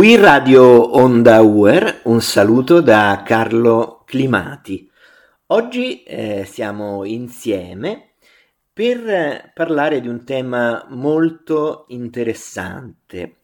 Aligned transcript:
Qui 0.00 0.16
Radio 0.16 0.96
Onda 0.96 1.42
Uer, 1.42 2.00
un 2.04 2.22
saluto 2.22 2.80
da 2.80 3.22
Carlo 3.22 4.02
Climati. 4.06 4.90
Oggi 5.48 6.04
eh, 6.04 6.46
siamo 6.46 7.04
insieme 7.04 8.12
per 8.72 9.52
parlare 9.52 10.00
di 10.00 10.08
un 10.08 10.24
tema 10.24 10.86
molto 10.88 11.84
interessante, 11.88 13.40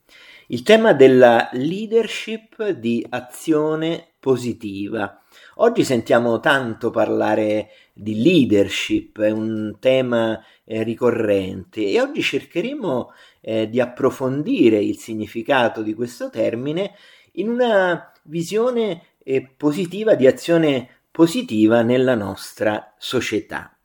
il 0.46 0.62
tema 0.62 0.94
della 0.94 1.50
leadership 1.52 2.70
di 2.70 3.04
azione 3.06 4.12
positiva. 4.18 5.22
Oggi 5.56 5.84
sentiamo 5.84 6.40
tanto 6.40 6.88
parlare 6.88 7.68
di 7.92 8.22
leadership, 8.22 9.20
è 9.20 9.30
un 9.30 9.76
tema 9.78 10.42
eh, 10.64 10.82
ricorrente 10.82 11.86
e 11.86 12.00
oggi 12.00 12.22
cercheremo 12.22 13.12
eh, 13.48 13.68
di 13.68 13.80
approfondire 13.80 14.82
il 14.82 14.98
significato 14.98 15.82
di 15.82 15.94
questo 15.94 16.30
termine 16.30 16.94
in 17.34 17.48
una 17.48 18.12
visione 18.24 19.02
eh, 19.22 19.48
positiva 19.56 20.16
di 20.16 20.26
azione 20.26 20.88
positiva 21.12 21.82
nella 21.82 22.16
nostra 22.16 22.94
società. 22.98 23.78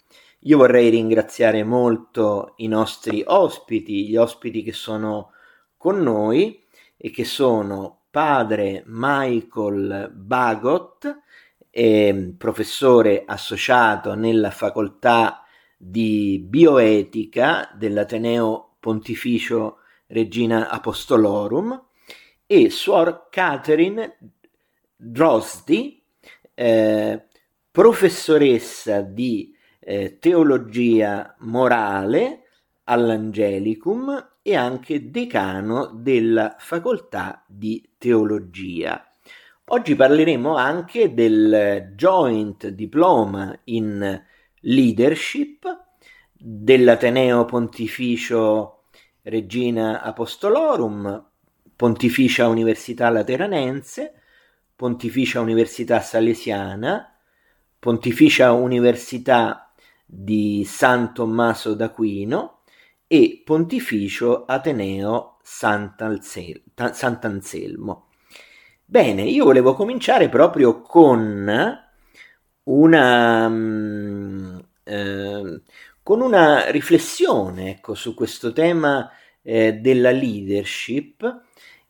Io 0.45 0.57
vorrei 0.57 0.89
ringraziare 0.89 1.63
molto 1.63 2.53
i 2.57 2.67
nostri 2.67 3.21
ospiti, 3.23 4.07
gli 4.07 4.15
ospiti 4.15 4.63
che 4.63 4.73
sono 4.73 5.33
con 5.77 6.01
noi 6.01 6.65
e 6.97 7.11
che 7.11 7.23
sono 7.23 8.05
padre 8.09 8.81
Michael 8.87 10.11
Bagot, 10.11 11.19
eh, 11.69 12.33
professore 12.35 13.23
associato 13.27 14.15
nella 14.15 14.49
facoltà 14.49 15.43
di 15.77 16.43
bioetica 16.43 17.69
dell'Ateneo 17.75 18.70
Pontificio 18.81 19.77
Regina 20.07 20.69
Apostolorum 20.69 21.81
e 22.47 22.69
Suor 22.71 23.27
Catherine 23.29 24.17
Drosdi, 24.97 26.03
eh, 26.53 27.27
professoressa 27.69 29.01
di 29.01 29.55
eh, 29.79 30.17
teologia 30.19 31.35
morale 31.39 32.47
all'Angelicum 32.85 34.31
e 34.41 34.55
anche 34.55 35.11
decano 35.11 35.85
della 35.93 36.55
facoltà 36.57 37.45
di 37.47 37.93
teologia. 37.97 39.05
Oggi 39.65 39.95
parleremo 39.95 40.55
anche 40.55 41.13
del 41.13 41.93
Joint 41.95 42.67
Diploma 42.69 43.57
in 43.65 44.21
Leadership 44.61 45.90
dell'Ateneo 46.43 47.45
Pontificio 47.45 48.85
Regina 49.21 50.01
Apostolorum, 50.01 51.23
Pontificia 51.75 52.47
Università 52.47 53.09
Lateranense, 53.09 54.13
Pontificia 54.75 55.39
Università 55.39 55.99
Salesiana, 55.99 57.15
Pontificia 57.77 58.53
Università 58.53 59.71
di 60.03 60.63
San 60.65 61.13
Tommaso 61.13 61.75
d'Aquino 61.75 62.61
e 63.05 63.43
Pontificio 63.45 64.45
Ateneo 64.45 65.37
Sant'Anselmo. 65.43 68.07
Bene, 68.83 69.21
io 69.23 69.45
volevo 69.45 69.75
cominciare 69.75 70.27
proprio 70.27 70.81
con 70.81 71.79
una, 72.63 73.47
mm, 73.47 74.59
con 76.03 76.21
una 76.21 76.69
riflessione 76.69 77.71
ecco, 77.71 77.95
su 77.95 78.13
questo 78.13 78.53
tema 78.53 79.11
eh, 79.41 79.73
della 79.73 80.11
leadership 80.11 81.43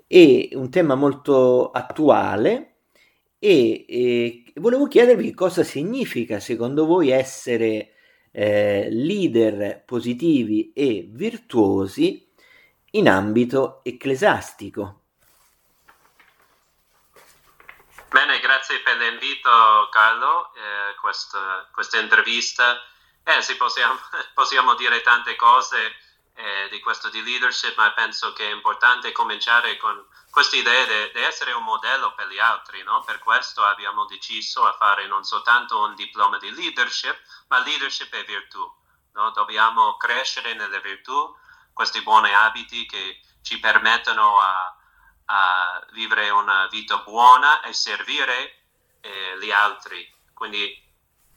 e 0.07 0.49
un 0.53 0.69
tema 0.69 0.95
molto 0.95 1.71
attuale 1.71 2.75
e, 3.39 3.85
e 3.87 4.43
volevo 4.55 4.87
chiedervi 4.87 5.33
cosa 5.33 5.63
significa 5.63 6.39
secondo 6.39 6.85
voi 6.85 7.09
essere 7.09 7.93
eh, 8.31 8.87
leader 8.89 9.83
positivi 9.85 10.71
e 10.73 11.07
virtuosi 11.09 12.29
in 12.91 13.07
ambito 13.09 13.81
ecclesiastico. 13.83 14.99
Bene, 18.09 18.39
grazie 18.39 18.81
per 18.81 18.97
l'invito 18.97 19.49
Carlo, 19.89 20.51
eh, 20.53 20.95
questa, 20.99 21.69
questa, 21.71 21.97
intervista. 21.97 22.77
Eh, 23.23 23.41
sì, 23.41 23.55
possiamo, 23.55 23.97
possiamo, 24.33 24.75
dire 24.75 25.01
tante 25.01 25.35
cose 25.35 25.95
eh, 26.33 26.67
di 26.69 26.79
questo 26.79 27.09
di 27.09 27.23
leadership, 27.23 27.75
ma 27.77 27.91
penso 27.91 28.33
che 28.33 28.49
è 28.49 28.53
importante 28.53 29.11
cominciare 29.11 29.77
con 29.77 30.05
questa 30.29 30.55
idea 30.55 30.85
di 30.85 31.19
essere 31.19 31.51
un 31.51 31.63
modello 31.63 32.13
per 32.13 32.27
gli 32.27 32.39
altri. 32.39 32.83
No? 32.83 33.03
Per 33.03 33.19
questo 33.19 33.63
abbiamo 33.63 34.05
deciso 34.05 34.65
a 34.65 34.73
fare 34.73 35.07
non 35.07 35.23
soltanto 35.23 35.81
un 35.81 35.95
diploma 35.95 36.37
di 36.37 36.51
leadership, 36.53 37.19
ma 37.47 37.59
leadership 37.59 38.13
è 38.13 38.25
virtù. 38.25 38.59
No? 39.13 39.31
Dobbiamo 39.31 39.97
crescere 39.97 40.53
nelle 40.53 40.79
virtù, 40.81 41.35
questi 41.73 42.01
buoni 42.01 42.33
abiti 42.33 42.85
che 42.85 43.21
ci 43.41 43.59
permettono 43.59 44.39
a 44.39 44.75
a 45.31 45.85
vivere 45.93 46.29
una 46.29 46.67
vita 46.67 46.97
buona 46.97 47.61
e 47.61 47.73
servire 47.73 48.63
eh, 48.99 49.37
gli 49.39 49.49
altri. 49.49 50.05
Quindi, 50.33 50.77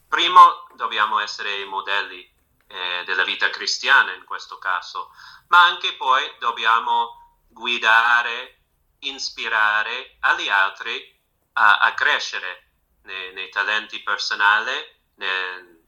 primo, 0.07 0.67
dobbiamo 0.75 1.19
essere 1.19 1.59
i 1.59 1.65
modelli 1.65 2.33
eh, 2.67 3.03
della 3.05 3.23
vita 3.23 3.49
cristiana 3.49 4.13
in 4.13 4.23
questo 4.25 4.57
caso, 4.57 5.11
ma 5.47 5.63
anche 5.63 5.93
poi 5.93 6.23
dobbiamo 6.39 7.43
guidare, 7.47 8.61
ispirare 8.99 10.17
agli 10.21 10.49
altri 10.49 11.13
a, 11.53 11.77
a 11.77 11.93
crescere 11.93 12.71
nei, 13.03 13.33
nei, 13.33 13.49
talenti 13.49 14.01
personali, 14.01 14.71
nel, 15.15 15.83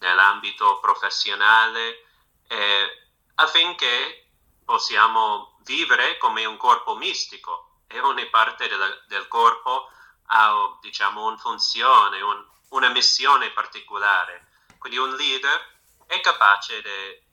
nell'ambito 0.00 0.78
professionale, 0.80 2.04
eh, 2.46 3.08
affinché 3.36 4.28
possiamo 4.64 5.58
vivere 5.62 6.18
come 6.18 6.44
un 6.44 6.56
corpo 6.56 6.94
mistico. 6.94 7.64
E 7.86 8.00
ogni 8.00 8.28
parte 8.28 8.68
della, 8.68 8.88
del 9.06 9.26
corpo 9.28 9.90
ha 10.26 10.78
diciamo 10.82 11.26
una 11.26 11.38
funzione, 11.38 12.20
un, 12.20 12.46
una 12.70 12.88
missione 12.90 13.50
particolare. 13.50 14.46
Quindi 14.78 14.98
un 14.98 15.14
leader 15.14 15.76
è 16.06 16.20
capace 16.20 16.82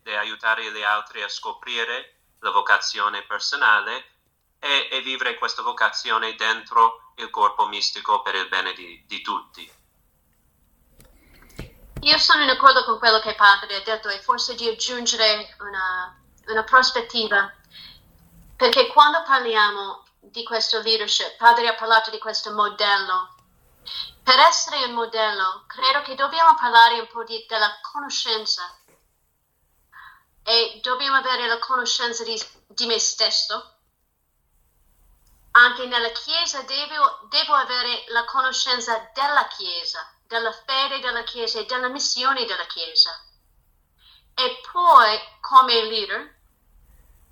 di 0.03 0.13
aiutare 0.13 0.71
gli 0.71 0.81
altri 0.81 1.21
a 1.21 1.29
scoprire 1.29 2.15
la 2.39 2.51
vocazione 2.51 3.23
personale 3.23 4.11
e, 4.59 4.89
e, 4.91 5.01
vivere 5.01 5.35
questa 5.35 5.61
vocazione 5.61 6.35
dentro 6.35 7.13
il 7.15 7.29
corpo 7.29 7.67
mistico 7.67 8.21
per 8.21 8.35
il 8.35 8.47
bene 8.47 8.73
di, 8.73 9.03
di 9.07 9.21
tutti. 9.21 9.71
Io 12.01 12.17
sono 12.17 12.43
in 12.43 12.49
accordo 12.49 12.83
con 12.83 12.99
quello 12.99 13.19
che 13.19 13.35
padre 13.35 13.75
ha 13.75 13.81
detto 13.81 14.09
e 14.09 14.19
forse 14.19 14.53
di 14.55 14.67
aggiungere 14.67 15.55
una, 15.59 16.19
una 16.47 16.63
prospettiva 16.63 17.51
perché 18.55 18.87
quando 18.87 19.21
parliamo 19.23 20.03
di 20.21 20.43
questo 20.43 20.81
leadership, 20.81 21.35
Padre 21.37 21.67
ha 21.67 21.75
parlato 21.75 22.09
di 22.09 22.19
questo 22.19 22.53
modello. 22.53 23.35
Per 24.25 24.39
essere 24.39 24.85
un 24.85 24.93
modello, 24.93 25.65
credo 25.67 26.01
che 26.01 26.15
dobbiamo 26.15 26.55
parlare 26.55 26.99
un 26.99 27.05
po' 27.05 27.23
di, 27.23 27.45
della 27.47 27.79
conoscenza. 27.81 28.75
E 30.41 30.79
dobbiamo 30.81 31.17
avere 31.17 31.45
la 31.45 31.59
conoscenza 31.59 32.23
di, 32.23 32.35
di 32.65 32.87
me 32.87 32.97
stesso. 32.97 33.75
Anche 35.51 35.85
nella 35.85 36.09
Chiesa 36.09 36.63
devo, 36.63 37.27
devo 37.29 37.53
avere 37.53 38.05
la 38.07 38.25
conoscenza 38.25 39.11
della 39.13 39.45
Chiesa, 39.45 40.11
della 40.25 40.51
fede 40.51 40.99
della 41.01 41.23
Chiesa 41.23 41.59
e 41.59 41.65
della 41.65 41.89
missione 41.89 42.45
della 42.45 42.65
Chiesa. 42.65 43.11
E 44.33 44.59
poi, 44.71 45.19
come 45.39 45.83
leader, 45.83 46.35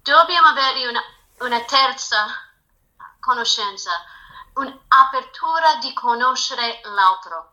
dobbiamo 0.04 0.50
avere 0.50 0.88
una, 0.88 1.04
una 1.40 1.62
terza 1.64 2.28
conoscenza, 3.20 3.90
un'apertura 4.56 5.78
di 5.82 5.94
conoscere 5.94 6.82
l'altro, 6.84 7.52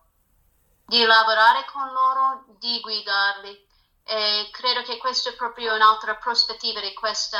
di 0.86 1.02
lavorare 1.04 1.64
con 1.72 1.86
loro, 1.92 2.44
di 2.58 2.80
guidarli. 2.80 3.68
E 4.04 4.48
credo 4.50 4.82
che 4.82 4.96
questa 4.98 5.30
è 5.30 5.34
proprio 5.34 5.74
un'altra 5.74 6.16
prospettiva 6.16 6.80
di 6.80 6.92
questa 6.94 7.38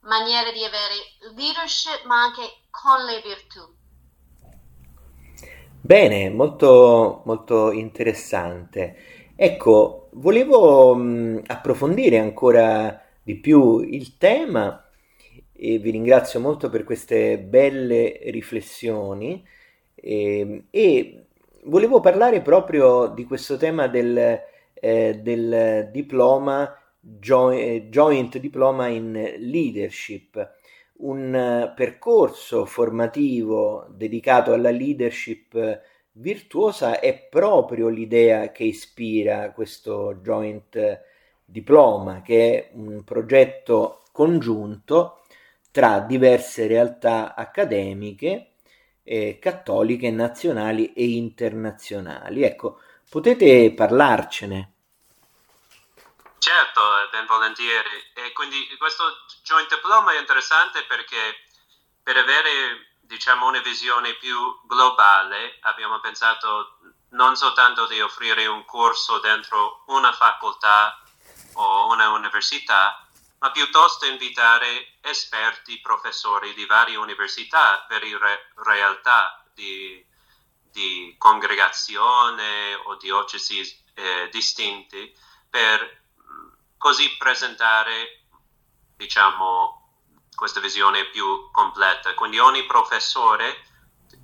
maniera 0.00 0.50
di 0.52 0.64
avere 0.64 0.94
leadership, 1.36 2.04
ma 2.04 2.22
anche 2.22 2.62
con 2.70 3.04
le 3.04 3.20
virtù. 3.20 3.76
Bene, 5.80 6.30
molto, 6.30 7.22
molto 7.24 7.72
interessante. 7.72 9.32
Ecco, 9.36 10.08
volevo 10.12 10.94
mh, 10.94 11.42
approfondire 11.46 12.18
ancora 12.18 13.00
di 13.22 13.36
più 13.36 13.80
il 13.80 14.16
tema 14.16 14.87
e 15.60 15.78
vi 15.78 15.90
ringrazio 15.90 16.38
molto 16.38 16.70
per 16.70 16.84
queste 16.84 17.36
belle 17.38 18.20
riflessioni. 18.26 19.44
E, 19.94 20.38
ehm, 20.38 20.64
e 20.70 21.26
volevo 21.64 21.98
parlare 21.98 22.40
proprio 22.42 23.08
di 23.08 23.24
questo 23.24 23.56
tema 23.56 23.88
del, 23.88 24.40
eh, 24.72 25.20
del 25.20 25.90
diploma 25.92 26.72
joint, 27.00 27.88
joint 27.88 28.38
diploma 28.38 28.86
in 28.86 29.34
leadership. 29.38 30.56
Un 30.98 31.72
percorso 31.74 32.64
formativo 32.64 33.86
dedicato 33.90 34.52
alla 34.52 34.70
leadership 34.70 35.80
virtuosa 36.12 37.00
è 37.00 37.26
proprio 37.28 37.88
l'idea 37.88 38.50
che 38.52 38.64
ispira 38.64 39.50
questo 39.52 40.18
joint 40.22 41.02
diploma, 41.44 42.22
che 42.22 42.54
è 42.54 42.70
un 42.74 43.02
progetto 43.04 44.02
congiunto 44.12 45.17
tra 45.78 46.00
diverse 46.00 46.66
realtà 46.66 47.36
accademiche 47.36 48.54
eh, 49.04 49.38
cattoliche 49.40 50.10
nazionali 50.10 50.92
e 50.92 51.10
internazionali. 51.10 52.42
Ecco, 52.42 52.80
potete 53.08 53.72
parlarcene? 53.72 54.72
Certo, 56.38 56.80
ben 57.12 57.26
volentieri. 57.26 58.10
E 58.12 58.32
quindi 58.32 58.66
questo 58.76 59.04
joint 59.44 59.72
diploma 59.72 60.14
è 60.14 60.18
interessante 60.18 60.82
perché 60.82 61.46
per 62.02 62.16
avere 62.16 62.96
diciamo, 63.02 63.46
una 63.46 63.60
visione 63.60 64.14
più 64.14 64.36
globale 64.66 65.58
abbiamo 65.60 66.00
pensato 66.00 66.78
non 67.10 67.36
soltanto 67.36 67.86
di 67.86 68.00
offrire 68.00 68.46
un 68.46 68.64
corso 68.64 69.20
dentro 69.20 69.84
una 69.86 70.10
facoltà 70.10 71.00
o 71.52 71.92
una 71.92 72.10
università, 72.10 73.07
ma 73.38 73.50
piuttosto 73.50 74.06
invitare 74.06 74.98
esperti, 75.00 75.80
professori 75.80 76.54
di 76.54 76.66
varie 76.66 76.96
università, 76.96 77.86
varie 77.88 78.18
re- 78.18 78.50
realtà 78.56 79.44
di, 79.54 80.04
di, 80.70 81.14
congregazione 81.18 82.74
o 82.84 82.96
diocesi 82.96 83.60
eh, 83.94 84.28
distinti, 84.30 85.14
per 85.48 86.02
così 86.76 87.16
presentare, 87.16 88.24
diciamo, 88.96 89.78
questa 90.34 90.60
visione 90.60 91.06
più 91.06 91.50
completa. 91.50 92.14
Quindi 92.14 92.38
ogni 92.38 92.64
professore 92.66 93.64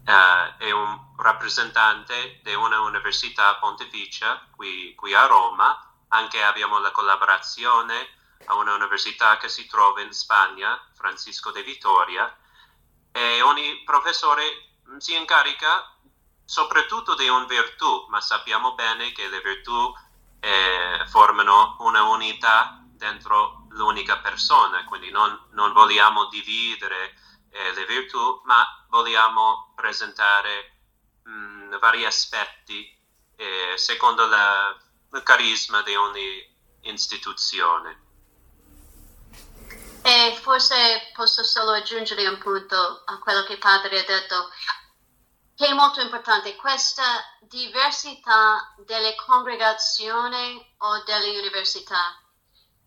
eh, 0.04 0.56
è 0.58 0.70
un 0.70 1.14
rappresentante 1.16 2.40
di 2.42 2.54
una 2.54 2.80
università 2.80 3.56
pontificia 3.56 4.44
qui, 4.54 4.94
qui 4.94 5.14
a 5.14 5.26
Roma, 5.26 5.92
anche 6.08 6.42
abbiamo 6.42 6.78
la 6.78 6.90
collaborazione 6.90 8.22
a 8.46 8.54
una 8.54 8.74
università 8.74 9.36
che 9.36 9.48
si 9.48 9.66
trova 9.66 10.00
in 10.00 10.12
Spagna, 10.12 10.80
Francisco 10.94 11.50
de 11.50 11.62
Vitoria, 11.62 12.36
e 13.12 13.42
ogni 13.42 13.82
professore 13.84 14.42
si 14.98 15.14
incarica 15.14 15.96
soprattutto 16.44 17.14
di 17.14 17.28
un 17.28 17.46
virtù, 17.46 18.06
ma 18.08 18.20
sappiamo 18.20 18.74
bene 18.74 19.12
che 19.12 19.28
le 19.28 19.40
virtù 19.40 19.92
eh, 20.40 21.04
formano 21.08 21.76
una 21.80 22.02
unità 22.02 22.82
dentro 22.82 23.66
l'unica 23.70 24.18
persona, 24.18 24.84
quindi 24.84 25.10
non, 25.10 25.48
non 25.52 25.72
vogliamo 25.72 26.26
dividere 26.26 27.14
eh, 27.50 27.72
le 27.72 27.86
virtù, 27.86 28.40
ma 28.44 28.86
vogliamo 28.88 29.72
presentare 29.74 30.80
mh, 31.24 31.78
vari 31.78 32.04
aspetti 32.04 32.96
eh, 33.36 33.74
secondo 33.76 34.26
la, 34.26 34.76
il 35.12 35.22
carisma 35.22 35.82
di 35.82 35.94
ogni 35.94 36.52
istituzione. 36.82 38.03
E 40.06 40.38
forse 40.42 41.10
posso 41.14 41.42
solo 41.42 41.70
aggiungere 41.70 42.28
un 42.28 42.36
punto 42.36 43.04
a 43.06 43.18
quello 43.20 43.42
che 43.44 43.56
padre 43.56 44.00
ha 44.00 44.04
detto, 44.04 44.50
che 45.56 45.64
è 45.64 45.72
molto 45.72 46.02
importante, 46.02 46.56
questa 46.56 47.24
diversità 47.40 48.74
delle 48.84 49.14
congregazioni 49.14 50.74
o 50.80 51.02
delle 51.04 51.38
università, 51.38 52.20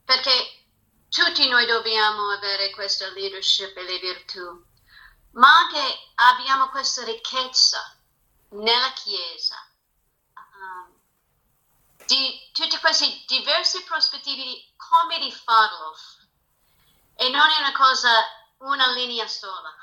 perché 0.06 0.66
tutti 1.10 1.48
noi 1.48 1.66
dobbiamo 1.66 2.30
avere 2.30 2.70
questa 2.70 3.10
leadership 3.10 3.76
e 3.76 3.82
le 3.82 3.98
virtù, 3.98 4.64
ma 5.32 5.58
anche 5.58 6.12
abbiamo 6.14 6.70
questa 6.70 7.04
ricchezza 7.04 7.98
nella 8.50 8.92
Chiesa 8.94 9.56
um, 10.36 10.94
di 12.06 12.52
tutti 12.54 12.78
questi 12.78 13.24
diversi 13.26 13.82
prospettivi 13.86 14.44
di 14.44 14.74
come 14.76 15.18
di 15.18 15.32
farlo 15.32 15.96
e 17.20 17.30
non 17.30 17.50
è 17.50 17.60
una 17.60 17.72
cosa, 17.72 18.10
una 18.60 18.92
linea 18.92 19.28
sola. 19.28 19.74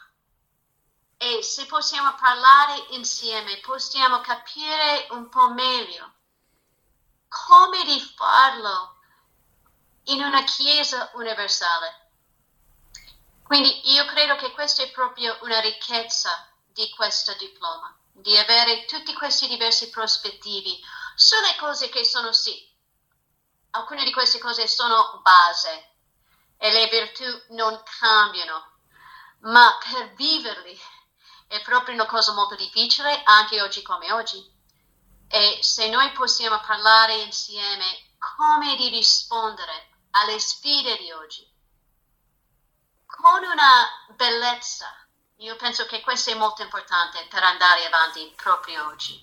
E 1.17 1.43
se 1.43 1.67
possiamo 1.67 2.15
parlare 2.15 2.87
insieme, 2.91 3.59
possiamo 3.59 4.21
capire 4.21 5.09
un 5.11 5.29
po' 5.29 5.51
meglio 5.51 6.13
come 7.29 7.85
di 7.85 7.99
farlo 8.17 8.99
in 10.05 10.23
una 10.23 10.45
Chiesa 10.45 11.11
universale. 11.15 12.03
Quindi 13.43 13.93
io 13.93 14.05
credo 14.07 14.37
che 14.37 14.53
questa 14.53 14.83
è 14.83 14.91
proprio 14.93 15.37
una 15.43 15.59
ricchezza 15.59 16.31
di 16.67 16.89
questo 16.91 17.35
diploma, 17.35 17.97
di 18.13 18.39
avere 18.39 18.85
tutti 18.85 19.13
questi 19.13 19.49
diversi 19.49 19.91
prospettivi 19.91 20.81
sulle 21.17 21.57
cose 21.59 21.89
che 21.89 22.05
sono 22.05 22.33
sì. 22.33 22.73
Alcune 23.71 24.05
di 24.05 24.13
queste 24.13 24.39
cose 24.39 24.69
sono 24.69 25.21
base, 25.23 25.94
e 26.65 26.73
le 26.73 26.87
virtù 26.87 27.25
non 27.51 27.79
cambiano, 28.01 28.79
ma 29.41 29.77
per 29.87 30.15
viverli 30.15 30.81
è 31.47 31.61
proprio 31.61 31.93
una 31.93 32.07
cosa 32.07 32.33
molto 32.33 32.55
difficile 32.55 33.23
anche 33.23 33.61
oggi 33.61 33.83
come 33.83 34.11
oggi. 34.13 34.43
E 35.29 35.59
se 35.61 35.91
noi 35.91 36.11
possiamo 36.13 36.59
parlare 36.61 37.17
insieme 37.17 38.15
come 38.19 38.77
di 38.77 38.89
rispondere 38.89 39.91
alle 40.13 40.39
sfide 40.39 40.97
di 40.97 41.13
oggi, 41.13 41.47
con 43.05 43.45
una 43.45 43.87
bellezza, 44.17 44.89
io 45.41 45.57
penso 45.57 45.85
che 45.85 46.01
questo 46.01 46.31
è 46.31 46.35
molto 46.35 46.63
importante 46.63 47.27
per 47.29 47.43
andare 47.43 47.85
avanti 47.85 48.33
proprio 48.43 48.87
oggi. 48.87 49.23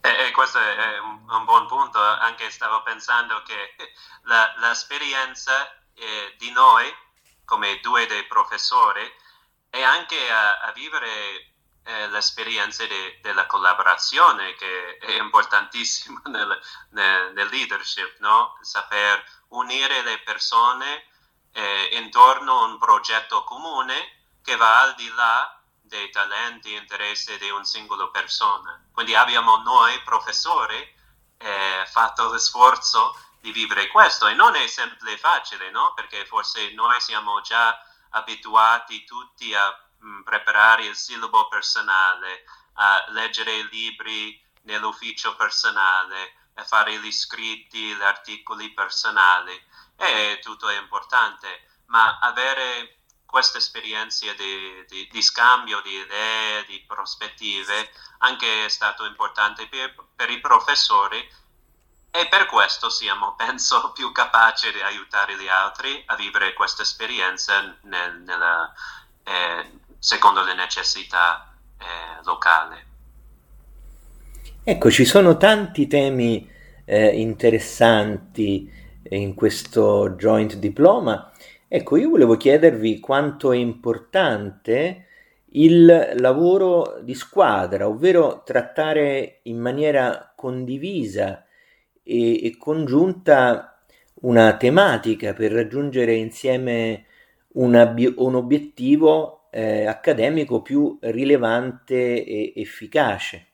E, 0.00 0.26
e 0.26 0.30
questo 0.30 0.58
è 0.58 0.98
un, 1.00 1.22
un, 1.28 1.44
buon 1.44 1.66
punto, 1.66 1.98
anche 2.00 2.50
stavo 2.50 2.82
pensando 2.82 3.42
che 3.42 3.74
la, 4.22 4.54
l'esperienza 4.56 5.83
eh, 5.94 6.34
di 6.38 6.50
noi, 6.50 6.92
come 7.44 7.80
due 7.80 8.06
dei 8.06 8.24
professori, 8.24 9.02
e 9.70 9.82
anche 9.82 10.30
a, 10.30 10.60
a 10.60 10.72
vivere 10.72 11.54
eh, 11.84 12.08
l'esperienza 12.08 12.86
de, 12.86 13.18
della 13.20 13.46
collaborazione, 13.46 14.54
che 14.54 14.96
è 14.98 15.12
importantissima 15.20 16.22
nel, 16.30 16.60
nel, 16.90 17.32
nel 17.32 17.48
leadership, 17.48 18.18
no? 18.20 18.56
saper 18.60 19.22
unire 19.48 20.02
le 20.02 20.18
persone 20.20 21.06
eh, 21.52 21.88
intorno 21.92 22.60
a 22.60 22.64
un 22.64 22.78
progetto 22.78 23.44
comune 23.44 24.22
che 24.42 24.56
va 24.56 24.80
al 24.80 24.94
di 24.94 25.08
là 25.14 25.58
dei 25.80 26.10
talenti 26.10 26.74
e 26.74 26.78
interessi 26.78 27.36
di 27.38 27.50
una 27.50 27.64
singola 27.64 28.08
persona. 28.08 28.82
Quindi 28.92 29.14
abbiamo 29.14 29.58
noi 29.58 30.00
professori 30.02 30.92
eh, 31.36 31.86
fatto 31.86 32.30
lo 32.30 32.38
sforzo 32.38 33.18
di 33.44 33.52
vivere 33.52 33.88
questo 33.88 34.26
e 34.26 34.32
non 34.32 34.56
è 34.56 34.66
sempre 34.66 35.18
facile, 35.18 35.70
no? 35.70 35.92
Perché 35.94 36.24
forse 36.24 36.72
noi 36.72 36.98
siamo 37.02 37.42
già 37.42 37.78
abituati 38.12 39.04
tutti 39.04 39.54
a 39.54 39.68
mh, 39.98 40.08
mm, 40.08 40.22
preparare 40.22 40.86
il 40.86 40.96
silabo 40.96 41.46
personale, 41.48 42.44
a 42.76 43.04
leggere 43.08 43.52
i 43.52 43.68
libri 43.68 44.42
nell'ufficio 44.62 45.36
personale, 45.36 46.48
a 46.54 46.64
fare 46.64 46.98
gli 46.98 47.12
scritti, 47.12 47.94
gli 47.94 48.02
articoli 48.02 48.72
personali 48.72 49.62
e 49.96 50.38
tutto 50.42 50.70
è 50.70 50.78
importante, 50.78 51.82
ma 51.88 52.18
avere 52.20 53.00
questa 53.26 53.58
esperienza 53.58 54.32
di, 54.32 54.86
di, 54.88 55.06
di, 55.10 55.20
scambio 55.20 55.82
di 55.82 55.92
idee, 55.92 56.64
di 56.64 56.82
prospettive, 56.86 57.92
anche 58.20 58.64
è 58.64 58.68
stato 58.70 59.04
importante 59.04 59.68
per, 59.68 59.94
per 60.16 60.30
i 60.30 60.40
professori 60.40 61.42
e 62.16 62.28
per 62.28 62.46
questo 62.46 62.90
siamo, 62.90 63.34
penso, 63.36 63.90
più 63.92 64.12
capaci 64.12 64.70
di 64.70 64.80
aiutare 64.80 65.34
gli 65.36 65.48
altri 65.48 66.00
a 66.06 66.14
vivere 66.14 66.52
questa 66.52 66.82
esperienza 66.82 67.76
nel, 67.82 68.22
nella, 68.24 68.72
eh, 69.24 69.80
secondo 69.98 70.44
le 70.44 70.54
necessità 70.54 71.52
eh, 71.76 72.22
locali. 72.22 72.76
Ecco, 74.62 74.90
ci 74.92 75.04
sono 75.04 75.36
tanti 75.36 75.88
temi 75.88 76.48
eh, 76.84 77.20
interessanti 77.20 78.72
in 79.08 79.34
questo 79.34 80.10
joint 80.10 80.54
diploma. 80.54 81.32
Ecco, 81.66 81.96
io 81.96 82.10
volevo 82.10 82.36
chiedervi 82.36 83.00
quanto 83.00 83.50
è 83.50 83.56
importante 83.56 85.08
il 85.46 86.12
lavoro 86.18 87.00
di 87.02 87.14
squadra, 87.14 87.88
ovvero 87.88 88.44
trattare 88.44 89.40
in 89.42 89.58
maniera 89.58 90.32
condivisa 90.36 91.44
e, 92.04 92.46
e 92.46 92.56
congiunta 92.56 93.82
una 94.22 94.56
tematica 94.56 95.32
per 95.32 95.52
raggiungere 95.52 96.14
insieme 96.14 97.06
una, 97.54 97.92
un 98.16 98.34
obiettivo 98.36 99.48
eh, 99.50 99.86
accademico 99.86 100.62
più 100.62 100.98
rilevante 101.00 102.24
e 102.24 102.52
efficace. 102.56 103.48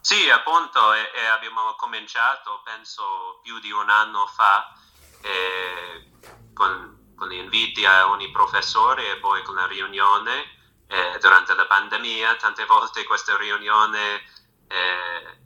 Sì, 0.00 0.28
appunto, 0.30 0.94
e, 0.94 0.98
e 1.14 1.26
abbiamo 1.26 1.74
cominciato, 1.76 2.60
penso, 2.64 3.40
più 3.42 3.60
di 3.60 3.70
un 3.70 3.88
anno 3.88 4.26
fa 4.26 4.74
eh, 5.22 6.10
con, 6.52 7.12
con 7.14 7.28
gli 7.28 7.36
inviti 7.36 7.84
a 7.84 8.08
ogni 8.10 8.30
professore 8.30 9.12
e 9.12 9.16
poi 9.18 9.42
con 9.42 9.54
la 9.54 9.66
riunione 9.66 10.42
eh, 10.88 11.18
durante 11.20 11.54
la 11.54 11.66
pandemia. 11.66 12.34
Tante 12.36 12.64
volte 12.64 13.04
queste 13.04 13.36
riunioni 13.36 13.98
eh, 14.66 15.41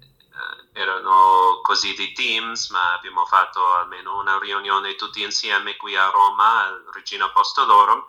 erano 0.77 1.61
così 1.63 1.95
di 1.95 2.13
Teams, 2.13 2.69
ma 2.69 2.93
abbiamo 2.93 3.25
fatto 3.25 3.75
almeno 3.75 4.19
una 4.19 4.39
riunione 4.39 4.95
tutti 4.95 5.23
insieme 5.23 5.75
qui 5.77 5.97
a 5.97 6.11
Roma, 6.11 6.65
al 6.65 6.85
Regina 6.93 7.25
Apostolorum, 7.25 8.05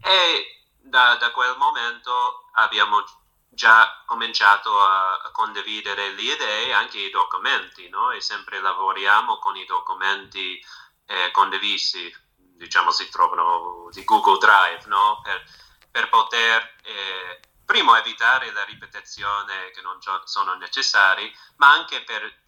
e 0.00 0.62
da, 0.78 1.16
da 1.16 1.32
quel 1.32 1.56
momento 1.56 2.48
abbiamo 2.52 3.04
già 3.48 4.04
cominciato 4.06 4.78
a, 4.80 5.18
a, 5.18 5.30
condividere 5.32 6.10
le 6.12 6.22
idee, 6.22 6.72
anche 6.72 6.98
i 7.00 7.10
documenti, 7.10 7.88
no? 7.88 8.12
e 8.12 8.20
sempre 8.20 8.60
lavoriamo 8.60 9.38
con 9.38 9.56
i 9.56 9.64
documenti 9.64 10.64
eh, 11.06 11.32
condivisi, 11.32 12.14
diciamo 12.36 12.92
si 12.92 13.10
trovano 13.10 13.88
di 13.90 14.04
Google 14.04 14.38
Drive, 14.38 14.84
no? 14.86 15.20
per, 15.24 15.42
per, 15.90 16.08
poter 16.08 16.76
eh, 16.84 17.40
primo 17.68 17.94
evitare 17.96 18.50
la 18.52 18.64
ripetizione 18.64 19.70
che 19.74 19.82
non 19.82 19.98
sono 20.24 20.54
necessari, 20.54 21.30
ma 21.56 21.70
anche 21.70 22.02
per, 22.02 22.40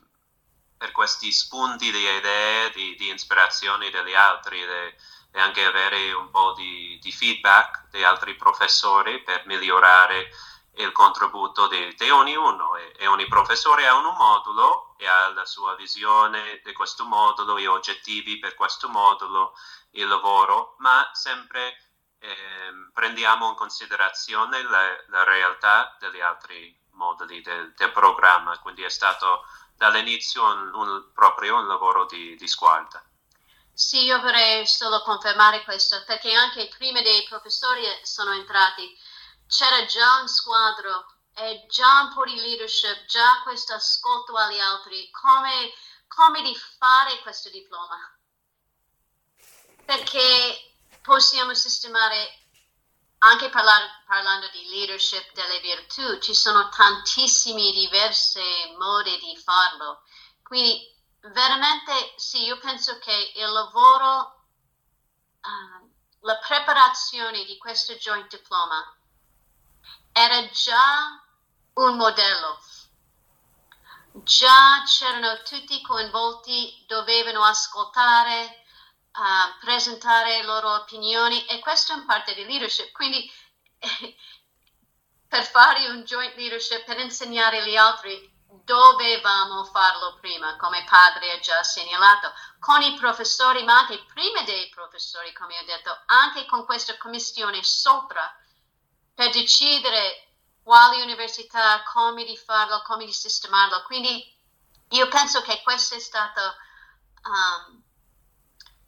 per 0.78 0.92
questi 0.92 1.30
spunti 1.30 1.90
di 1.90 2.08
idee, 2.08 2.70
di, 2.70 2.96
di 2.96 3.12
ispirazione 3.12 3.90
degli 3.90 4.14
altri. 4.14 4.58
De, 4.64 4.96
e 5.32 5.38
anche 5.38 5.64
avere 5.64 6.12
un 6.12 6.28
po' 6.30 6.54
di, 6.54 6.98
di, 7.00 7.12
feedback 7.12 7.88
di 7.90 8.02
altri 8.02 8.34
professori 8.34 9.22
per 9.22 9.46
migliorare 9.46 10.28
il 10.74 10.90
contributo 10.90 11.68
di, 11.68 11.94
di 11.96 12.10
ognuno 12.10 12.74
e, 12.74 12.94
e, 12.98 13.06
ogni 13.06 13.28
professore 13.28 13.86
ha 13.86 13.94
un 13.94 14.12
modulo 14.16 14.96
e 14.98 15.06
ha 15.06 15.28
la 15.32 15.44
sua 15.44 15.76
visione 15.76 16.60
di 16.64 16.72
questo 16.72 17.04
modulo, 17.04 17.60
gli 17.60 17.66
oggettivi 17.66 18.38
per 18.38 18.54
questo 18.54 18.88
modulo, 18.88 19.52
il 19.92 20.08
lavoro, 20.08 20.74
ma 20.78 21.08
sempre 21.12 21.89
eh, 22.20 22.90
prendiamo 22.92 23.48
in 23.48 23.54
considerazione 23.54 24.62
la, 24.62 24.82
la, 25.08 25.24
realtà 25.24 25.96
degli 25.98 26.20
altri 26.20 26.78
moduli 26.92 27.40
del, 27.40 27.72
del, 27.74 27.92
programma, 27.92 28.58
quindi 28.58 28.82
è 28.82 28.90
stato 28.90 29.44
dall'inizio 29.74 30.44
un, 30.44 30.74
un, 30.74 31.12
proprio 31.14 31.56
un 31.56 31.66
lavoro 31.66 32.04
di, 32.04 32.36
di 32.36 32.46
squadra. 32.46 33.02
Sì, 33.72 34.04
io 34.04 34.20
vorrei 34.20 34.66
solo 34.66 35.00
confermare 35.00 35.64
questo, 35.64 36.02
perché 36.04 36.32
anche 36.34 36.68
prima 36.76 37.00
dei 37.00 37.24
professori 37.24 37.82
sono 38.02 38.32
entrati, 38.32 38.94
c'era 39.48 39.86
già 39.86 40.20
un 40.20 40.28
squadro 40.28 41.06
e 41.34 41.64
già 41.70 42.02
un 42.02 42.12
po' 42.12 42.24
di 42.24 42.34
leadership, 42.34 43.06
già 43.06 43.40
questo 43.42 43.72
ascolto 43.72 44.36
agli 44.36 44.58
altri, 44.58 45.10
come, 45.10 45.72
come 46.06 46.42
di 46.42 46.54
fare 46.54 47.18
questo 47.20 47.48
diploma. 47.48 47.96
Perché 49.86 50.69
possiamo 51.10 51.54
sistemare, 51.54 52.38
anche 53.18 53.48
parlar, 53.48 54.04
parlando 54.06 54.48
di 54.52 54.68
leadership 54.68 55.32
delle 55.32 55.58
virtù, 55.58 56.20
ci 56.20 56.32
sono 56.32 56.68
tantissimi 56.68 57.72
diversi 57.72 58.40
modi 58.78 59.18
di 59.18 59.36
farlo. 59.36 60.04
Quindi 60.40 60.88
veramente 61.22 62.14
sì, 62.14 62.44
io 62.44 62.58
penso 62.58 63.00
che 63.00 63.32
il 63.34 63.50
lavoro, 63.50 64.44
uh, 65.40 65.90
la 66.20 66.38
preparazione 66.38 67.44
di 67.44 67.58
questo 67.58 67.94
joint 67.94 68.28
diploma 68.28 68.96
era 70.12 70.48
già 70.50 71.20
un 71.74 71.96
modello. 71.96 72.56
Già 74.12 74.84
c'erano 74.86 75.42
tutti 75.42 75.82
coinvolti, 75.82 76.84
dovevano 76.86 77.42
ascoltare, 77.42 78.59
uh, 79.12 79.64
presentare 79.64 80.38
le 80.38 80.44
loro 80.44 80.74
opinioni 80.74 81.44
e 81.46 81.58
questo 81.58 81.92
è 81.92 81.96
in 81.96 82.06
parte 82.06 82.34
di 82.34 82.44
leadership. 82.44 82.92
Quindi 82.92 83.30
per 85.28 85.44
fare 85.44 85.88
un 85.88 86.02
joint 86.02 86.36
leadership, 86.36 86.84
per 86.84 86.98
insegnare 86.98 87.60
agli 87.60 87.76
altri, 87.76 88.38
dovevamo 88.64 89.64
farlo 89.64 90.18
prima, 90.20 90.56
come 90.56 90.84
padre 90.84 91.32
ha 91.32 91.38
già 91.38 91.62
segnalato, 91.62 92.32
con 92.58 92.82
i 92.82 92.94
professori, 92.94 93.62
ma 93.64 93.78
anche 93.78 94.04
prima 94.12 94.42
dei 94.42 94.68
professori, 94.68 95.32
come 95.32 95.58
ho 95.58 95.64
detto, 95.64 96.02
anche 96.06 96.46
con 96.46 96.64
questa 96.64 96.96
commissione 96.96 97.62
sopra, 97.62 98.32
per 99.14 99.30
decidere 99.30 100.34
quali 100.62 101.00
università, 101.00 101.82
come 101.84 102.24
di 102.24 102.36
farlo, 102.36 102.82
come 102.82 103.04
di 103.04 103.12
sistemarlo. 103.12 103.82
Quindi 103.82 104.36
io 104.90 105.08
penso 105.08 105.42
che 105.42 105.60
questo 105.62 105.94
è 105.94 106.00
stato 106.00 106.40
um, 107.24 107.79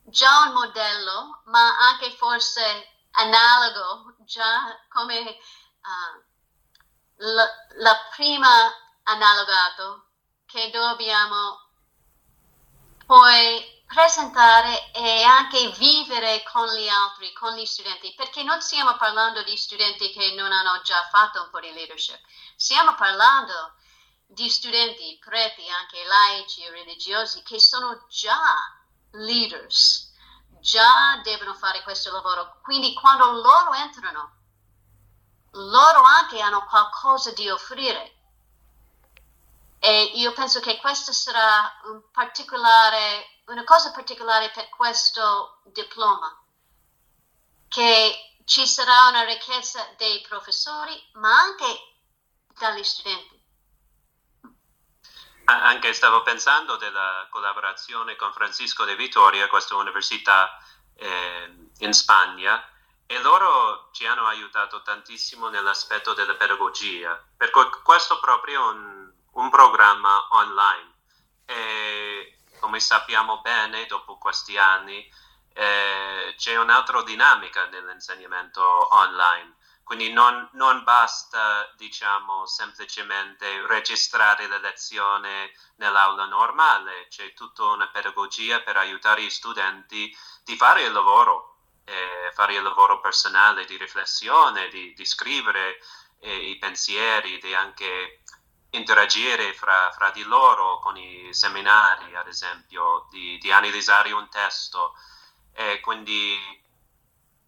già 0.05 0.43
un 0.47 0.53
modello, 0.53 1.43
ma 1.47 1.79
anche 1.79 2.11
forse 2.13 2.89
analogo, 3.13 4.17
già 4.21 4.79
come 4.89 5.21
uh, 5.21 6.31
la, 7.17 7.97
prima 8.15 8.73
analogato 9.05 10.07
che 10.47 10.71
dobbiamo 10.71 11.71
poi 13.07 13.81
presentare 13.87 14.91
e 14.93 15.23
anche 15.23 15.69
vivere 15.77 16.43
con 16.51 16.67
gli 16.67 16.89
altri, 16.89 17.33
con 17.33 17.55
gli 17.55 17.67
studenti, 17.67 18.15
perché 18.15 18.43
non 18.43 18.61
stiamo 18.61 18.97
parlando 18.97 19.43
di 19.43 19.57
studenti 19.57 20.11
che 20.13 20.33
non 20.35 20.51
hanno 20.51 20.81
già 20.83 21.07
fatto 21.11 21.43
un 21.43 21.51
po' 21.51 21.61
di 21.61 21.73
leadership, 21.73 22.21
stiamo 22.57 22.95
parlando 22.95 23.75
di 24.27 24.49
studenti 24.49 25.19
preti, 25.23 25.69
anche 25.69 26.05
laici 26.05 26.63
e 26.63 26.71
religiosi, 26.71 27.43
che 27.43 27.61
sono 27.61 28.07
già 28.09 28.82
leaders, 29.12 30.12
già 30.61 31.21
devono 31.23 31.54
fare 31.54 31.83
questo 31.83 32.11
lavoro. 32.11 32.59
Quindi 32.62 32.95
quando 32.95 33.31
loro 33.33 33.73
entrano, 33.73 34.37
loro 35.52 36.02
anche 36.02 36.40
hanno 36.40 36.64
qualcosa 36.64 37.33
di 37.33 37.49
offrire 37.49 38.16
e 39.85 40.12
io 40.14 40.33
penso 40.33 40.61
che 40.61 40.78
questa 40.78 41.12
sarà 41.12 41.81
un 41.87 42.02
una 43.47 43.64
cosa 43.64 43.90
particolare 43.90 44.50
per 44.50 44.69
questo 44.69 45.61
diploma, 45.64 46.40
che 47.66 48.37
ci 48.45 48.64
sarà 48.64 49.09
una 49.09 49.25
ricchezza 49.25 49.85
dei 49.97 50.21
professori, 50.21 50.95
ma 51.14 51.37
anche 51.37 51.97
dagli 52.59 52.85
studenti. 52.85 53.32
Anche 55.45 55.93
stavo 55.93 56.23
pensando 56.23 56.77
della 56.77 57.27
collaborazione 57.31 58.17
con 58.17 58.33
Francisco 58.33 58.85
de 58.85 58.97
Vitoria, 58.97 59.49
questa 59.49 59.75
università 59.75 60.57
eh, 60.97 61.69
in 61.79 61.93
Spagna, 61.93 62.65
e 63.07 63.21
loro 63.21 63.91
ci 63.93 64.07
hanno 64.07 64.27
aiutato 64.27 64.83
tantissimo 64.83 65.49
nell'aspetto 65.49 66.15
della 66.15 66.35
pedagogia, 66.35 67.21
perché 67.37 67.69
questo 67.83 68.19
proprio 68.21 68.69
un 68.69 69.03
un 69.33 69.51
programma 69.51 70.27
online. 70.31 70.91
E 71.45 72.39
come 72.59 72.81
sappiamo 72.81 73.41
bene 73.41 73.87
dopo 73.87 74.19
questi 74.19 74.57
anni 74.57 75.09
eh, 75.55 76.35
c'è 76.37 76.57
un'altra 76.57 77.03
dinamica 77.03 77.67
nell'insegnamento 77.67 78.95
online 78.95 79.57
quindi 79.83 80.12
non, 80.12 80.49
non, 80.53 80.85
basta 80.85 81.73
diciamo 81.77 82.47
semplicemente 82.47 83.67
registrare 83.67 84.47
la 84.47 84.59
lezione 84.59 85.53
nell'aula 85.77 86.27
normale 86.27 87.09
c'è 87.09 87.35
tutta 87.35 87.65
una 87.65 87.89
pedagogia 87.89 88.61
per 88.61 88.77
aiutare 88.77 89.23
gli 89.23 89.31
studenti 89.31 90.15
di 90.45 90.57
fare 90.57 90.83
il 90.83 90.93
lavoro 90.93 91.53
eh, 91.85 92.31
fare 92.33 92.55
il 92.55 92.62
lavoro 92.62 93.01
personale 93.01 93.65
di 93.65 93.77
riflessione 93.77 94.69
di, 94.69 94.93
di 94.95 95.05
scrivere 95.05 95.79
eh, 96.21 96.51
i 96.51 96.57
pensieri 96.59 97.39
di 97.39 97.55
anche 97.55 98.23
interagire 98.71 99.53
fra, 99.53 99.91
fra, 99.93 100.11
di 100.11 100.23
loro 100.23 100.79
con 100.79 100.97
i 100.97 101.29
seminari, 101.35 102.15
ad 102.15 102.27
esempio, 102.27 103.07
di, 103.11 103.39
di 103.39 103.53
analizzare 103.53 104.12
un 104.12 104.29
testo. 104.29 104.95
E 105.55 105.81
quindi 105.81 106.39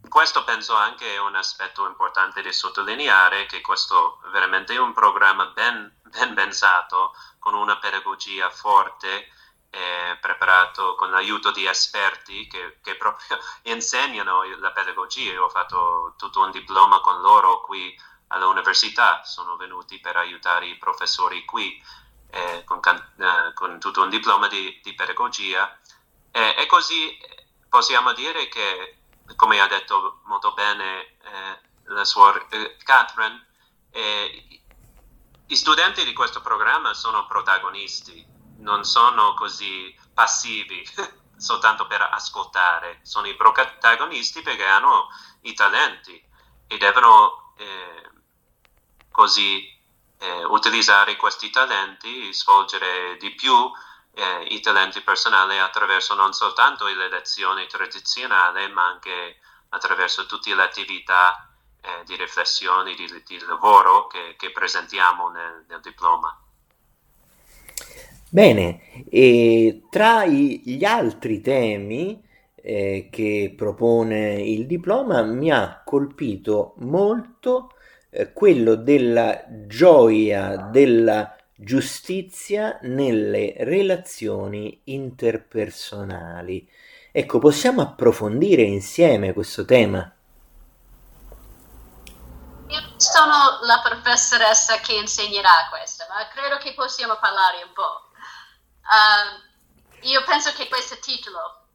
questo 0.08 0.44
penso 0.44 0.74
anche 0.74 1.14
è 1.14 1.18
un 1.18 1.34
aspetto 1.34 1.86
importante 1.86 2.42
da 2.42 2.52
sottolineare, 2.52 3.46
che 3.46 3.60
questo 3.60 4.20
è 4.26 4.28
veramente 4.28 4.76
un 4.76 4.92
programma 4.92 5.46
ben, 5.46 6.00
ben 6.02 6.34
pensato, 6.34 7.14
con 7.38 7.54
una 7.54 7.78
pedagogia 7.78 8.50
forte, 8.50 9.28
eh, 9.70 10.16
preparato 10.20 10.94
con 10.94 11.10
l'aiuto 11.10 11.50
di 11.50 11.66
esperti 11.66 12.46
che, 12.46 12.78
che 12.82 12.94
proprio 12.94 13.38
insegnano 13.72 14.42
la 14.58 14.70
pedagogia. 14.70 15.32
Io 15.32 15.44
ho 15.44 15.48
fatto 15.48 16.14
tutto 16.16 16.40
un 16.40 16.50
diploma 16.50 17.00
con 17.00 17.20
loro 17.20 17.60
qui 17.62 17.98
all'università, 18.28 19.22
sono 19.24 19.56
venuti 19.56 19.98
per 20.00 20.16
aiutare 20.16 20.66
i 20.66 20.78
professori 20.78 21.44
qui 21.44 21.82
eh, 22.30 22.62
con, 22.64 22.80
eh, 22.84 23.52
con, 23.54 23.78
tutto 23.78 24.02
un 24.02 24.08
diploma 24.08 24.48
di, 24.48 24.80
di 24.82 24.94
pedagogia 24.94 25.78
eh, 26.30 26.54
e 26.58 26.66
così 26.66 27.16
possiamo 27.68 28.12
dire 28.12 28.48
che, 28.48 29.03
come 29.36 29.60
ha 29.60 29.66
detto 29.66 30.20
molto 30.24 30.52
bene 30.52 31.00
eh, 31.00 31.58
la 31.84 32.04
sua 32.04 32.34
eh, 32.48 32.76
Catherine, 32.82 33.46
eh, 33.90 34.60
i 35.46 35.56
studenti 35.56 36.04
di 36.04 36.12
questo 36.12 36.40
programma 36.40 36.94
sono 36.94 37.26
protagonisti, 37.26 38.26
non 38.58 38.84
sono 38.84 39.34
così 39.34 39.94
passivi 40.12 40.86
soltanto 41.36 41.86
per 41.86 42.00
ascoltare, 42.00 43.00
sono 43.02 43.26
i 43.26 43.36
protagonisti 43.36 44.42
perché 44.42 44.64
hanno 44.64 45.08
i 45.42 45.52
talenti 45.54 46.22
e 46.66 46.78
devono 46.78 47.52
eh, 47.56 48.10
così 49.10 49.70
eh, 50.18 50.44
utilizzare 50.44 51.16
questi 51.16 51.50
talenti, 51.50 52.32
svolgere 52.32 53.16
di 53.18 53.34
più 53.34 53.70
eh, 54.14 54.44
i 54.54 54.60
talenti 54.60 55.00
personali 55.02 55.58
attraverso 55.58 56.14
non 56.14 56.32
soltanto 56.32 56.86
le 56.86 57.08
lezioni 57.08 57.66
tradizionali, 57.66 58.70
ma 58.72 58.86
anche 58.86 59.38
attraverso 59.70 60.26
tutte 60.26 60.54
le 60.54 60.62
attività 60.62 61.48
eh, 61.80 62.04
di 62.04 62.16
riflessione, 62.16 62.94
di, 62.94 63.06
di 63.26 63.38
lavoro 63.46 64.06
che, 64.06 64.36
che 64.38 64.50
presentiamo 64.52 65.30
nel, 65.30 65.64
nel, 65.68 65.80
diploma. 65.80 66.38
Bene, 68.30 69.04
e 69.10 69.82
tra 69.90 70.24
gli 70.26 70.84
altri 70.84 71.40
temi 71.40 72.22
eh, 72.54 73.08
che 73.10 73.52
propone 73.56 74.40
il 74.40 74.66
diploma 74.66 75.22
mi 75.22 75.50
ha 75.50 75.82
colpito 75.84 76.74
molto 76.78 77.74
eh, 78.10 78.32
quello 78.32 78.76
della 78.76 79.44
gioia 79.66 80.56
della 80.70 81.36
giustizia 81.54 82.78
nelle 82.82 83.54
relazioni 83.58 84.80
interpersonali. 84.84 86.68
Ecco, 87.12 87.38
possiamo 87.38 87.80
approfondire 87.80 88.62
insieme 88.62 89.32
questo 89.32 89.64
tema? 89.64 90.10
Io 92.68 92.94
sono 92.96 93.60
la 93.62 93.80
professoressa 93.84 94.80
che 94.80 94.94
insegnerà 94.94 95.68
questo, 95.70 96.04
ma 96.08 96.26
credo 96.28 96.58
che 96.58 96.74
possiamo 96.74 97.16
parlare 97.20 97.62
un 97.62 97.72
po'. 97.72 98.10
Uh, 98.84 100.06
io 100.06 100.24
penso 100.24 100.52
che 100.52 100.68
questo 100.68 100.98
titolo 100.98 101.66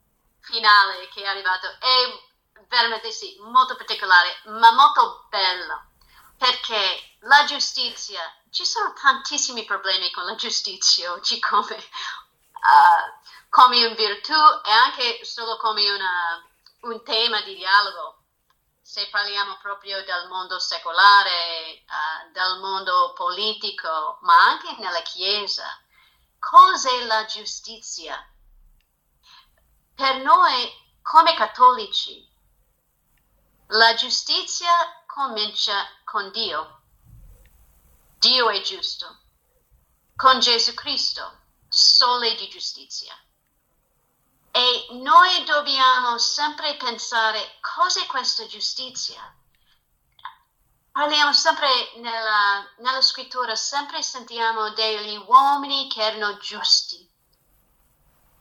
finale 0.42 1.08
che 1.14 1.22
è 1.22 1.28
arrivato 1.28 1.68
è 1.68 2.64
veramente 2.68 3.12
sì, 3.12 3.38
molto 3.40 3.76
particolare, 3.76 4.30
ma 4.46 4.72
molto 4.72 5.26
bello, 5.30 5.92
perché 6.38 7.16
la 7.22 7.44
giustizia, 7.46 8.22
ci 8.52 8.66
sono 8.66 8.94
tantissimi 8.94 9.64
problemi 9.66 10.12
con 10.12 10.26
la 10.26 10.36
giustizia 10.36 11.12
oggi 11.12 11.40
come, 11.40 11.76
uh, 11.76 13.50
come 13.50 13.86
una 13.86 13.96
virtù 13.96 14.34
e 14.34 14.72
anche 14.72 15.24
solo 15.24 15.58
come 15.58 15.90
una, 15.90 16.44
un 16.82 17.04
tema 17.04 17.42
di 17.42 17.56
dialogo 17.56 18.24
se 18.82 19.08
parliamo 19.10 19.58
proprio 19.62 20.04
del 20.04 20.28
mondo 20.30 20.58
secolare, 20.58 21.84
uh, 21.86 22.32
del 22.32 22.60
mondo 22.60 23.14
politico, 23.14 24.18
ma 24.22 24.36
anche 24.46 24.76
nella 24.80 25.02
Chiesa. 25.04 25.66
Cos'è 26.40 27.04
la 27.06 27.24
giustizia? 27.26 28.18
Per 29.94 30.16
noi 30.24 30.88
come 31.04 31.36
cattolici, 31.36 32.28
la 33.68 33.94
giustizia 33.94 34.72
comincia 35.06 35.86
con 36.04 36.32
Dio. 36.32 36.79
Dio 38.20 38.50
è 38.50 38.60
giusto. 38.62 39.18
Con 40.14 40.42
Gesù 40.42 40.74
Cristo, 40.74 41.40
sole 41.70 42.36
di 42.36 42.50
giustizia. 42.50 43.18
E 44.52 44.88
noi 44.92 45.46
dobbiamo 45.46 46.18
sempre 46.18 46.76
pensare 46.76 47.60
cos'è 47.62 48.06
questa 48.08 48.46
giustizia. 48.46 49.22
Parliamo 50.92 51.32
sempre 51.32 51.70
nella, 52.00 52.70
nella 52.80 53.02
scrittura, 53.02 53.56
sempre 53.56 54.04
sentiamo 54.04 54.72
degli 54.72 55.16
uomini 55.16 55.88
che 55.88 56.02
erano 56.02 56.36
giusti. 56.40 57.10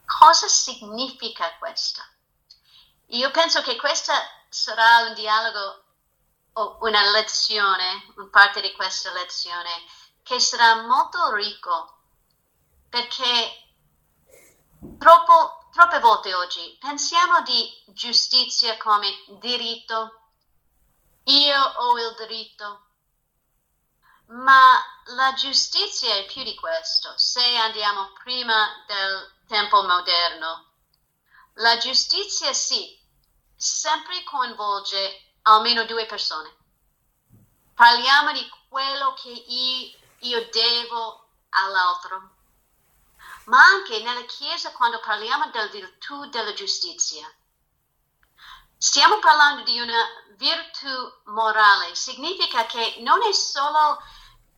Cosa 0.04 0.48
significa 0.48 1.56
questo? 1.58 2.02
Io 3.10 3.30
penso 3.30 3.62
che 3.62 3.76
questo 3.76 4.12
sarà 4.48 5.06
un 5.06 5.14
dialogo 5.14 5.84
una 6.52 7.10
lezione, 7.10 8.06
parte 8.30 8.60
di 8.60 8.72
questa 8.72 9.12
lezione, 9.12 9.70
che 10.22 10.40
sarà 10.40 10.82
molto 10.82 11.32
ricco 11.34 11.96
perché 12.88 13.74
troppo 14.98 15.58
troppe 15.72 16.00
volte 16.00 16.34
oggi 16.34 16.76
pensiamo 16.80 17.42
di 17.42 17.70
giustizia 17.86 18.76
come 18.78 19.08
diritto, 19.38 20.22
io 21.24 21.62
ho 21.62 21.98
il 21.98 22.14
diritto, 22.18 22.86
ma 24.26 24.82
la 25.14 25.32
giustizia 25.34 26.14
è 26.14 26.26
più 26.26 26.42
di 26.42 26.54
questo. 26.54 27.12
Se 27.16 27.56
andiamo 27.56 28.12
prima 28.22 28.84
del 28.86 29.34
tempo 29.46 29.82
moderno, 29.82 30.72
la 31.54 31.76
giustizia 31.76 32.52
sì, 32.52 32.98
sempre 33.54 34.22
coinvolge 34.24 35.27
almeno 35.42 35.84
due 35.84 36.06
persone. 36.06 36.54
Parliamo 37.74 38.32
di 38.32 38.48
quello 38.68 39.14
che 39.14 39.30
io, 39.30 39.98
io 40.20 40.48
devo 40.50 41.28
all'altro 41.50 42.36
ma 43.48 43.62
anche 43.64 44.00
nella 44.02 44.24
Chiesa 44.24 44.72
quando 44.72 45.00
parliamo 45.00 45.50
della 45.50 45.66
virtù 45.66 46.26
della 46.26 46.52
giustizia. 46.52 47.30
Stiamo 48.76 49.18
parlando 49.18 49.62
di 49.62 49.80
una 49.80 50.04
virtù 50.36 50.88
morale, 51.24 51.94
significa 51.94 52.66
che 52.66 52.96
non 53.00 53.22
è 53.22 53.32
solo 53.32 54.00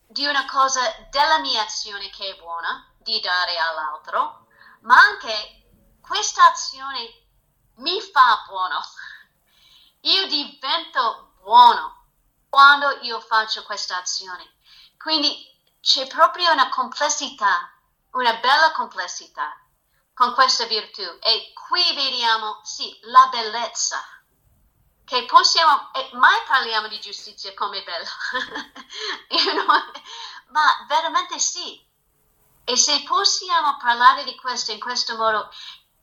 di 0.06 0.26
una 0.26 0.44
cosa 0.46 0.82
della 1.10 1.38
mia 1.38 1.62
azione 1.62 2.10
che 2.10 2.34
è 2.34 2.38
buona, 2.38 2.92
di 2.98 3.18
dare 3.20 3.56
all'altro, 3.58 4.46
ma 4.80 4.98
anche 4.98 5.98
questa 6.00 6.44
azione 6.48 7.28
mi 7.76 8.00
fa 8.00 8.44
buono. 8.46 8.80
Io 10.00 10.26
divento 10.26 11.32
buono 11.42 12.06
quando 12.48 12.98
io 13.02 13.20
faccio 13.20 13.62
questa 13.64 13.98
azione. 13.98 14.54
Quindi 14.96 15.48
c'è 15.80 16.06
proprio 16.06 16.52
una 16.52 16.68
complessità 16.68 17.72
una 18.12 18.34
bella 18.34 18.72
complessità 18.72 19.56
con 20.14 20.34
questa 20.34 20.64
virtù 20.66 21.02
e 21.20 21.52
qui 21.52 21.82
vediamo, 21.94 22.60
sì, 22.62 22.98
la 23.02 23.28
bellezza 23.30 24.02
che 25.04 25.24
possiamo, 25.24 25.92
e 25.92 26.10
mai 26.12 26.40
parliamo 26.46 26.88
di 26.88 27.00
giustizia 27.00 27.52
come 27.54 27.82
bella, 27.82 28.08
ma 30.50 30.84
veramente 30.86 31.38
sì. 31.40 31.84
E 32.62 32.76
se 32.76 33.02
possiamo 33.02 33.76
parlare 33.78 34.22
di 34.22 34.36
questo 34.36 34.70
in 34.70 34.78
questo 34.78 35.16
modo 35.16 35.50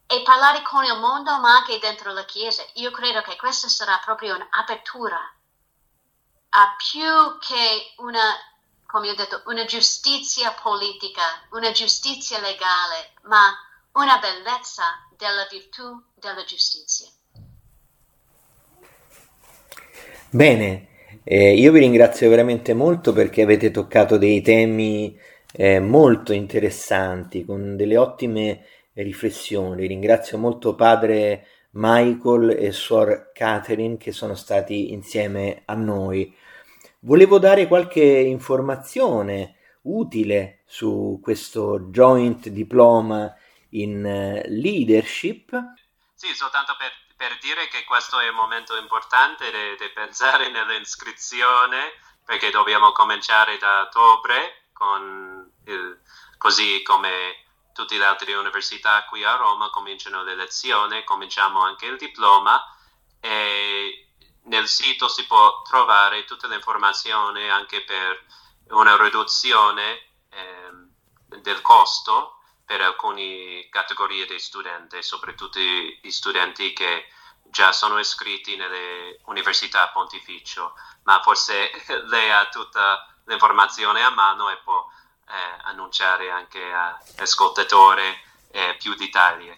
e 0.07 0.21
parlare 0.23 0.61
con 0.63 0.83
il 0.83 0.97
mondo, 0.99 1.37
ma 1.39 1.57
anche 1.57 1.79
dentro 1.79 2.13
la 2.13 2.25
Chiesa, 2.25 2.63
io 2.75 2.91
credo 2.91 3.21
che 3.21 3.35
questa 3.35 3.67
sarà 3.67 3.99
proprio 4.03 4.35
un'apertura 4.35 5.19
a 6.49 6.75
più 6.77 7.37
che 7.39 7.93
una 7.97 8.33
come 8.87 9.09
ho 9.09 9.15
detto, 9.15 9.43
una 9.47 9.65
giustizia 9.65 10.55
politica, 10.63 11.21
una 11.51 11.71
giustizia 11.71 12.39
legale, 12.39 13.11
ma 13.23 13.53
una 13.93 14.17
bellezza 14.17 14.83
della 15.17 15.45
virtù 15.51 15.83
della 16.15 16.43
giustizia. 16.45 17.07
Bene, 20.29 20.87
eh, 21.23 21.53
io 21.53 21.71
vi 21.73 21.79
ringrazio 21.79 22.29
veramente 22.29 22.73
molto 22.73 23.11
perché 23.11 23.41
avete 23.41 23.71
toccato 23.71 24.17
dei 24.17 24.41
temi 24.41 25.19
eh, 25.51 25.79
molto 25.79 26.31
interessanti, 26.31 27.43
con 27.43 27.75
delle 27.75 27.97
ottime 27.97 28.65
riflessioni. 29.03 29.87
Ringrazio 29.87 30.37
molto 30.37 30.75
padre 30.75 31.47
Michael 31.71 32.49
e 32.51 32.71
suor 32.71 33.31
Catherine 33.33 33.97
che 33.97 34.11
sono 34.11 34.35
stati 34.35 34.91
insieme 34.91 35.63
a 35.65 35.73
noi. 35.73 36.35
Volevo 36.99 37.39
dare 37.39 37.67
qualche 37.67 38.01
informazione 38.01 39.55
utile 39.83 40.63
su 40.65 41.19
questo 41.21 41.79
joint 41.89 42.49
diploma 42.49 43.33
in 43.71 44.05
eh, 44.05 44.43
leadership. 44.47 45.51
Sì, 46.13 46.33
soltanto 46.33 46.75
per, 46.77 46.91
per 47.15 47.37
dire 47.39 47.67
che 47.67 47.83
questo 47.85 48.19
è 48.19 48.27
un 48.27 48.35
momento 48.35 48.75
importante 48.77 49.45
di 49.51 49.89
pensare 49.93 50.49
nell'iscrizione 50.49 51.91
perché 52.25 52.49
dobbiamo 52.49 52.91
cominciare 52.91 53.57
da 53.57 53.81
ottobre 53.81 54.67
con 54.73 55.49
il, 55.65 55.99
così 56.37 56.81
come 56.83 57.46
tutte 57.77 57.95
le 57.95 58.05
altre 58.05 58.33
università 58.33 59.05
qui 59.05 59.23
a 59.23 59.35
Roma 59.35 59.69
cominciano 59.69 60.23
le 60.23 60.33
lezioni, 60.33 61.03
cominciamo 61.03 61.61
anche 61.61 61.85
il 61.85 61.95
diploma 61.95 62.59
e 63.19 64.13
nel 64.45 64.67
sito 64.67 65.07
si 65.07 65.27
può 65.27 65.61
trovare 65.61 66.25
tutte 66.25 66.47
le 66.47 66.55
informazioni 66.55 67.47
anche 67.47 67.83
per 67.83 68.25
una 68.69 68.97
riduzione 68.97 70.09
eh, 70.29 70.71
del 71.27 71.61
costo 71.61 72.39
per 72.65 72.81
alcune 72.81 73.69
categorie 73.69 74.25
di 74.25 74.39
studenti, 74.39 75.03
soprattutto 75.03 75.59
gli 75.59 76.09
studenti 76.09 76.73
che 76.73 77.09
già 77.43 77.71
sono 77.71 77.99
iscritti 77.99 78.55
nelle 78.55 79.19
università 79.25 79.87
pontificio, 79.89 80.73
ma 81.03 81.21
forse 81.21 81.69
lei 82.09 82.31
ha 82.31 82.49
tutta 82.49 83.07
l'informazione 83.25 84.01
a 84.01 84.09
mano 84.09 84.49
e 84.49 84.57
può 84.57 84.83
annunciare 85.65 86.29
anche 86.29 86.59
all'ascoltatore 86.59 88.01
eh, 88.51 88.75
più 88.79 88.95
dettagli. 88.95 89.49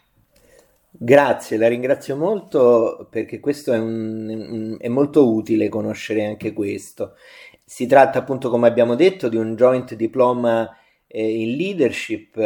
Grazie, 0.91 1.57
la 1.57 1.67
ringrazio 1.67 2.15
molto 2.17 3.07
perché 3.09 3.39
questo 3.39 3.71
è, 3.71 3.77
un, 3.77 4.75
è, 4.79 4.87
molto 4.87 5.31
utile 5.31 5.69
conoscere 5.69 6.25
anche 6.25 6.51
questo. 6.51 7.15
Si 7.63 7.85
tratta 7.85 8.19
appunto, 8.19 8.49
come 8.49 8.67
abbiamo 8.67 8.95
detto, 8.95 9.29
di 9.29 9.37
un 9.37 9.55
joint 9.55 9.93
diploma 9.93 10.75
eh, 11.07 11.41
in 11.41 11.55
leadership 11.55 12.37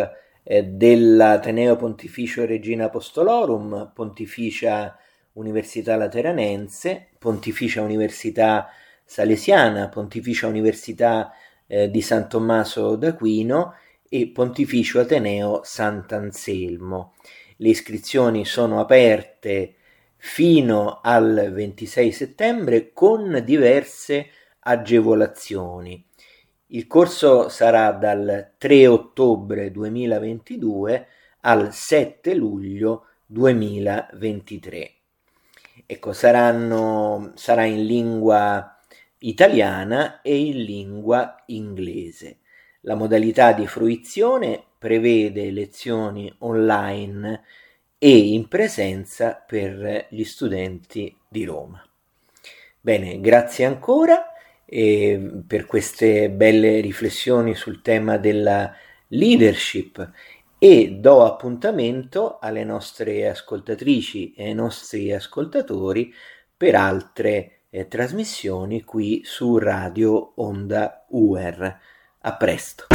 eh, 0.44 0.64
dell'Ateneo 0.64 1.78
Pontificio 1.78 2.46
Regina 2.46 2.86
Apostolorum, 2.86 3.92
Pontificia 3.94 4.98
Università 5.34 5.96
Lateranense, 5.96 7.10
Pontificia 7.18 7.82
Università 7.82 8.70
Salesiana, 9.06 9.90
Pontificia 9.90 10.48
Università 10.48 11.32
eh, 11.68 11.90
di 11.90 12.02
San 12.02 12.30
Tommaso 12.30 12.96
d'Aquino 12.96 13.76
e 14.08 14.28
Pontificio 14.28 15.00
Ateneo 15.00 15.62
Sant'Anselmo. 15.64 17.14
Le 17.58 17.70
iscrizioni 17.70 18.46
sono 18.46 18.80
aperte 18.80 19.76
fino 20.18 21.00
al 21.02 21.52
26 21.52 22.12
settembre 22.12 22.94
con 22.94 23.42
diverse 23.44 24.28
agevolazioni. 24.60 26.06
Il 26.68 26.88
corso 26.88 27.50
sarà 27.50 27.92
dal 27.92 28.54
3 28.58 28.88
ottobre 28.88 29.70
2022 29.72 31.08
al 31.42 31.74
7 31.74 32.34
luglio 32.34 33.08
2023. 33.26 34.92
Ecco, 35.86 36.14
saranno, 36.14 37.32
sarà 37.36 37.66
in 37.66 37.86
lingua 37.86 38.73
italiana 39.24 40.22
e 40.22 40.38
in 40.38 40.64
lingua 40.64 41.44
inglese. 41.48 42.40
La 42.82 42.96
modalità 42.96 43.54
di 43.54 43.68
fruizione 43.68 44.62
prevede 44.78 45.52
lezioni 45.52 46.34
online 46.40 47.44
e 47.98 48.18
in 48.18 48.48
presenza 48.48 49.34
per 49.34 50.08
gli 50.10 50.24
studenti 50.24 51.16
di 51.30 51.46
Roma. 51.46 51.82
Bene, 52.82 53.22
grazie 53.22 53.66
ancora 53.66 54.28
per 54.66 55.66
queste 55.68 56.30
belle 56.30 56.82
riflessioni 56.82 57.54
sul 57.54 57.82
tema 57.82 58.18
della 58.18 58.76
leadership 59.10 60.12
e 60.58 60.98
do 61.00 61.26
appuntamento 61.26 62.40
alle 62.40 62.64
nostre 62.64 63.28
ascoltatrici 63.30 64.34
e 64.34 64.46
ai 64.46 64.54
nostri 64.54 65.14
ascoltatori 65.14 66.14
per 66.58 66.76
altre 66.76 67.63
eh, 67.74 67.88
trasmissioni 67.88 68.84
qui 68.84 69.24
su 69.26 69.58
Radio 69.58 70.34
Onda 70.36 71.06
UR. 71.10 71.80
A 72.26 72.36
presto. 72.38 72.86